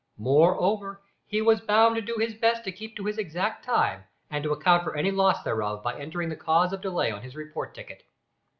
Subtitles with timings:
[0.17, 4.43] Moreover, he was bound to do his best to keep to his exact time, and
[4.43, 7.75] to account for any loss thereof by entering the cause of delay on his report
[7.75, 8.01] ticket.